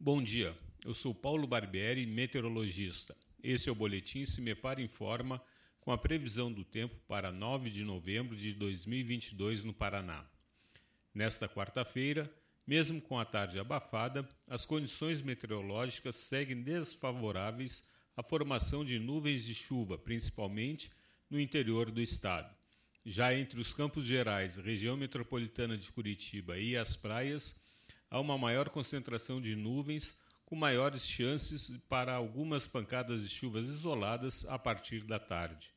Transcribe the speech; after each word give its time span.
Bom 0.00 0.22
dia, 0.22 0.56
eu 0.84 0.94
sou 0.94 1.12
Paulo 1.12 1.44
Barbieri, 1.44 2.06
meteorologista. 2.06 3.16
Esse 3.42 3.68
é 3.68 3.72
o 3.72 3.74
Boletim 3.74 4.24
Se 4.24 4.40
Me 4.40 4.54
Para 4.54 4.80
Informa 4.80 5.42
com 5.80 5.90
a 5.90 5.98
previsão 5.98 6.52
do 6.52 6.64
tempo 6.64 6.94
para 7.08 7.32
9 7.32 7.68
de 7.68 7.82
novembro 7.82 8.36
de 8.36 8.52
2022 8.52 9.64
no 9.64 9.74
Paraná. 9.74 10.24
Nesta 11.12 11.48
quarta-feira, 11.48 12.32
mesmo 12.64 13.00
com 13.00 13.18
a 13.18 13.24
tarde 13.24 13.58
abafada, 13.58 14.26
as 14.46 14.64
condições 14.64 15.20
meteorológicas 15.20 16.14
seguem 16.14 16.62
desfavoráveis 16.62 17.82
à 18.16 18.22
formação 18.22 18.84
de 18.84 19.00
nuvens 19.00 19.44
de 19.44 19.52
chuva, 19.52 19.98
principalmente 19.98 20.92
no 21.28 21.40
interior 21.40 21.90
do 21.90 22.00
estado. 22.00 22.54
Já 23.04 23.34
entre 23.34 23.60
os 23.60 23.74
Campos 23.74 24.04
Gerais, 24.04 24.58
região 24.58 24.96
metropolitana 24.96 25.76
de 25.76 25.90
Curitiba 25.90 26.56
e 26.56 26.76
as 26.76 26.94
praias, 26.94 27.60
há 28.10 28.20
uma 28.20 28.38
maior 28.38 28.68
concentração 28.68 29.40
de 29.40 29.54
nuvens, 29.54 30.16
com 30.44 30.56
maiores 30.56 31.06
chances 31.06 31.70
para 31.88 32.14
algumas 32.14 32.66
pancadas 32.66 33.22
de 33.22 33.28
chuvas 33.28 33.66
isoladas 33.66 34.46
a 34.46 34.58
partir 34.58 35.04
da 35.04 35.18
tarde. 35.18 35.70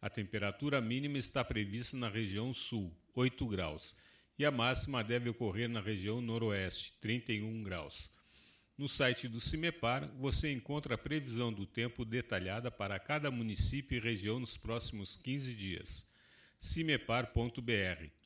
A 0.00 0.08
temperatura 0.08 0.80
mínima 0.80 1.18
está 1.18 1.44
prevista 1.44 1.96
na 1.96 2.08
região 2.08 2.54
sul, 2.54 2.94
8 3.14 3.46
graus, 3.46 3.96
e 4.38 4.44
a 4.44 4.50
máxima 4.50 5.02
deve 5.02 5.28
ocorrer 5.28 5.68
na 5.68 5.80
região 5.80 6.20
noroeste, 6.20 6.94
31 7.00 7.62
graus. 7.62 8.08
No 8.76 8.88
site 8.88 9.26
do 9.26 9.40
CIMEPAR, 9.40 10.10
você 10.18 10.52
encontra 10.52 10.94
a 10.94 10.98
previsão 10.98 11.50
do 11.50 11.66
tempo 11.66 12.04
detalhada 12.04 12.70
para 12.70 12.98
cada 12.98 13.30
município 13.30 13.96
e 13.96 14.00
região 14.00 14.38
nos 14.38 14.56
próximos 14.56 15.16
15 15.16 15.54
dias. 15.54 16.06
cimepar.br 16.58 18.25